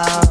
Ah. 0.00 0.27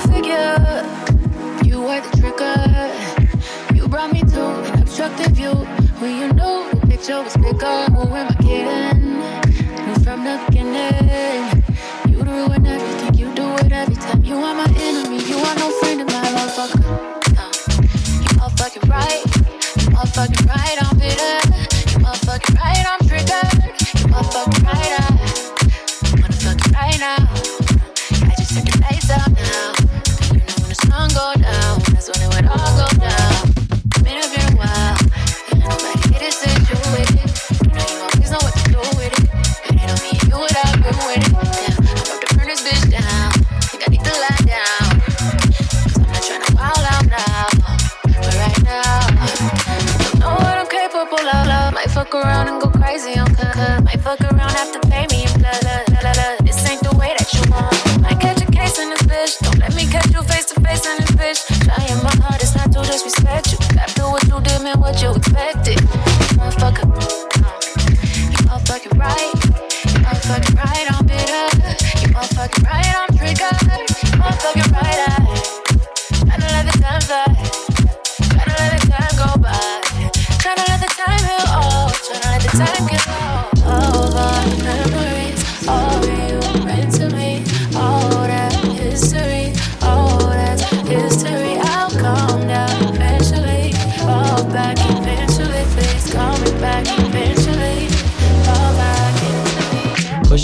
figure. 0.00 0.84
You 1.64 1.80
were 1.80 2.00
the 2.00 2.10
trigger. 2.20 3.74
You 3.74 3.88
brought 3.88 4.12
me 4.12 4.20
to 4.20 4.42
an 4.72 4.82
obstructive 4.82 5.32
view. 5.32 5.54
When 6.00 6.16
you 6.20 6.32
knew 6.32 6.70
the 6.70 6.86
picture 6.86 7.22
was 7.22 7.36
bigger, 7.36 7.84
who 7.90 8.02
am 8.14 8.28
I 8.28 8.34
kidding? 8.42 9.18
Knew 9.86 10.04
from 10.04 10.24
the 10.24 10.40
beginning. 10.48 11.47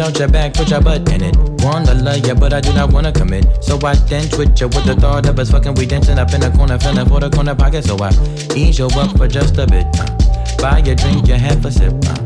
Out 0.00 0.18
your 0.18 0.28
back, 0.28 0.54
put 0.54 0.70
your 0.70 0.80
butt 0.80 1.06
in 1.12 1.22
it. 1.22 1.36
Wanna 1.62 1.92
love 1.92 2.26
ya, 2.26 2.32
but 2.32 2.54
I 2.54 2.60
do 2.62 2.72
not 2.72 2.90
wanna 2.90 3.12
commit. 3.12 3.44
So 3.62 3.78
I 3.84 3.94
then 4.08 4.26
twitch 4.30 4.58
ya 4.58 4.66
with 4.66 4.86
the 4.86 4.94
thought 4.94 5.28
of 5.28 5.38
us 5.38 5.50
fucking. 5.50 5.74
We 5.74 5.84
dancing 5.84 6.18
up 6.18 6.32
in 6.32 6.40
the 6.40 6.50
corner, 6.50 6.78
feeling 6.78 7.06
for 7.06 7.20
the 7.20 7.28
corner 7.28 7.54
pocket. 7.54 7.84
So 7.84 7.98
I 8.00 8.08
ease 8.56 8.78
you 8.78 8.86
up 8.86 9.14
for 9.18 9.28
just 9.28 9.58
a 9.58 9.66
bit. 9.66 9.84
Uh. 10.00 10.06
Buy 10.56 10.78
your 10.78 10.94
drink, 10.94 11.28
you 11.28 11.34
have 11.34 11.62
a 11.66 11.70
sip. 11.70 11.92
Uh. 12.06 12.16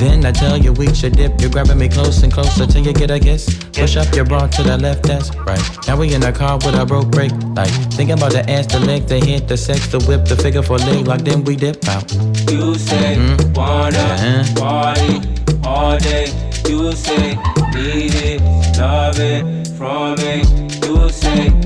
Then 0.00 0.24
I 0.24 0.32
tell 0.32 0.56
you 0.56 0.72
we 0.72 0.94
should 0.94 1.16
dip. 1.16 1.38
You're 1.38 1.50
grabbing 1.50 1.78
me 1.78 1.90
close 1.90 2.22
and 2.22 2.32
closer 2.32 2.66
till 2.66 2.82
you 2.82 2.94
get 2.94 3.10
a 3.10 3.20
kiss. 3.20 3.44
Push 3.74 3.96
up 3.98 4.14
your 4.14 4.24
bra 4.24 4.46
to 4.46 4.62
the 4.62 4.78
left, 4.78 5.02
that's 5.02 5.34
right. 5.36 5.60
Now 5.86 5.98
we 5.98 6.14
in 6.14 6.22
the 6.22 6.32
car 6.32 6.56
with 6.56 6.74
a 6.76 6.86
broke 6.86 7.10
brake 7.10 7.32
light. 7.54 7.68
Thinking 7.92 8.16
about 8.16 8.32
the 8.32 8.48
ass, 8.48 8.66
the 8.66 8.80
leg, 8.80 9.06
the 9.06 9.20
hit, 9.20 9.48
the 9.48 9.56
sex, 9.58 9.86
the 9.88 10.00
whip, 10.08 10.24
the 10.24 10.36
figure 10.36 10.62
for 10.62 10.78
leg 10.78 11.06
like 11.06 11.24
Then 11.24 11.44
we 11.44 11.56
dip 11.56 11.86
out. 11.88 12.10
You 12.48 12.74
say 12.76 13.16
mm-hmm. 13.16 13.52
wanna 13.52 13.98
uh-huh. 13.98 14.54
party 14.56 15.20
all 15.68 15.98
day. 15.98 16.47
You 16.68 16.92
say 16.92 17.34
need 17.74 18.14
it, 18.14 18.42
love 18.78 19.18
it 19.18 19.68
from 19.68 20.16
me. 20.16 20.42
You 20.86 21.08
say 21.08 21.57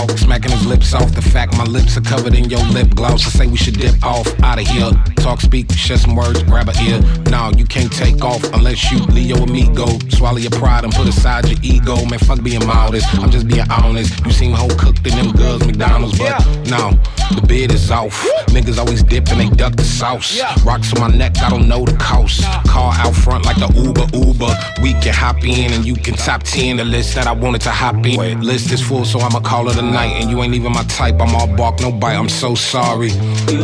off, 0.00 0.18
smacking 0.18 0.50
his 0.50 0.66
lips 0.66 0.94
off. 0.94 1.14
The 1.14 1.22
fact 1.22 1.56
my 1.56 1.64
lips 1.64 1.96
are 1.96 2.00
covered 2.00 2.34
in 2.34 2.48
your 2.48 2.62
lip 2.70 2.94
gloss. 2.94 3.26
I 3.26 3.30
say 3.30 3.46
we 3.46 3.56
should 3.56 3.78
dip 3.78 4.02
off 4.02 4.26
out 4.42 4.58
of 4.60 4.66
here. 4.66 4.90
Talk, 5.16 5.40
speak, 5.40 5.70
share 5.72 5.98
some 5.98 6.16
words, 6.16 6.42
grab 6.44 6.68
a 6.68 6.74
ear. 6.82 7.00
Nah, 7.30 7.52
you 7.56 7.64
can't 7.64 7.92
take 7.92 8.22
off 8.24 8.42
unless 8.52 8.90
you 8.90 8.98
Leo 9.06 9.36
amigo. 9.42 9.86
Swallow 10.08 10.38
your 10.38 10.50
pride 10.50 10.84
and 10.84 10.92
put 10.92 11.08
aside 11.08 11.48
your 11.48 11.58
ego. 11.62 11.96
Man, 12.06 12.18
fuck 12.18 12.42
being 12.42 12.66
modest. 12.66 13.06
I'm 13.18 13.30
just 13.30 13.46
being 13.48 13.68
honest. 13.70 14.24
You 14.24 14.32
seem 14.32 14.52
whole 14.52 14.70
cooked 14.70 15.06
in 15.06 15.16
them 15.16 15.32
girls, 15.32 15.66
McDonald's, 15.66 16.18
but 16.18 16.38
no, 16.68 16.98
the 17.34 17.46
bid 17.46 17.72
is 17.72 17.90
off. 17.90 18.12
Niggas 18.48 18.78
always 18.78 19.02
dip 19.02 19.28
and 19.28 19.40
they 19.40 19.48
duck 19.56 19.76
the 19.76 19.84
sauce. 19.84 20.40
Rocks 20.64 20.92
on 20.94 21.00
my 21.00 21.16
neck, 21.16 21.38
I 21.38 21.50
don't 21.50 21.68
know 21.68 21.84
the 21.84 21.96
cost. 21.96 22.42
Car 22.66 22.92
out 22.96 23.14
front 23.14 23.44
like 23.44 23.56
the 23.56 23.68
Uber 23.74 24.06
Uber. 24.16 24.52
We 24.82 24.92
can 24.94 25.14
hop 25.14 25.44
in 25.44 25.72
and 25.72 25.84
you 25.84 25.94
can 25.94 26.14
top 26.14 26.42
10 26.42 26.76
the 26.76 26.84
list 26.84 27.14
that 27.14 27.26
I 27.26 27.32
wanted 27.32 27.60
to 27.62 27.70
hop 27.70 28.04
in. 28.06 28.42
List 28.42 28.72
is 28.72 28.80
full, 28.80 29.04
so 29.04 29.20
I'ma 29.20 29.40
call 29.40 29.68
it 29.68 29.78
a 29.78 29.82
night. 29.82 30.12
And 30.20 30.30
you 30.30 30.42
ain't 30.42 30.54
even 30.54 30.72
my 30.72 30.84
type, 30.84 31.20
I'm 31.20 31.34
all 31.34 31.46
bark, 31.56 31.80
no 31.80 31.92
bite. 31.92 32.16
I'm 32.16 32.28
so 32.28 32.54
sorry. 32.54 33.10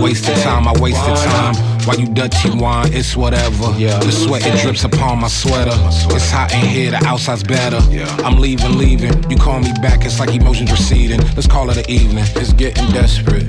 Wasted 0.00 0.37
time, 0.38 0.68
I 0.68 0.73
wasted 0.80 1.16
time. 1.16 1.75
While 1.87 2.00
you 2.00 2.09
dirty 2.09 2.50
wine, 2.50 2.93
it's 2.93 3.16
whatever. 3.16 3.73
Yeah. 3.78 3.97
The 4.00 4.11
sweat, 4.11 4.45
it 4.45 4.61
drips 4.61 4.83
upon 4.83 5.21
my 5.21 5.28
sweater. 5.28 5.71
It's 5.71 6.31
hot 6.33 6.52
in 6.52 6.66
here, 6.66 6.90
the 6.90 7.05
outside's 7.07 7.45
better. 7.45 7.78
Yeah. 7.88 8.09
I'm 8.25 8.40
leaving, 8.40 8.76
leaving. 8.76 9.31
You 9.31 9.37
call 9.37 9.61
me 9.61 9.73
back, 9.81 10.05
it's 10.05 10.19
like 10.19 10.35
emotions 10.35 10.73
receding. 10.73 11.21
Let's 11.37 11.47
call 11.47 11.71
it 11.71 11.76
an 11.76 11.88
evening. 11.88 12.25
It's 12.35 12.52
getting 12.52 12.90
desperate. 12.90 13.47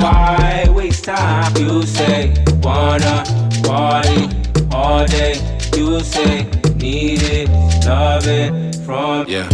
Why 0.00 0.66
waste 0.70 1.04
time? 1.04 1.54
You 1.58 1.82
say, 1.82 2.32
wanna 2.62 3.22
party 3.64 4.30
all 4.72 5.04
day. 5.06 5.34
You 5.76 6.00
say, 6.00 6.44
need 6.76 7.20
it, 7.22 7.50
love 7.86 8.26
it 8.26 8.76
from. 8.86 9.28
Yeah. 9.28 9.50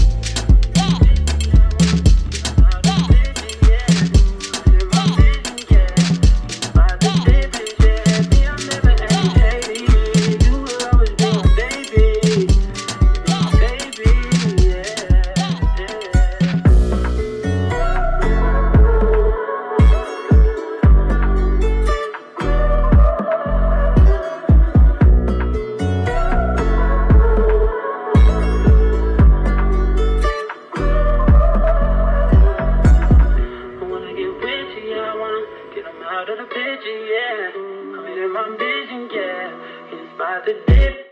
Out 36.25 36.31
of 36.31 36.39
the 36.39 36.55
picture, 36.55 37.05
yeah. 37.07 37.51
I'm 37.55 38.07
in 38.07 38.33
my 38.33 38.57
vision, 38.57 39.11
yeah. 39.13 40.01
Inspired 40.01 40.47
the 40.47 41.04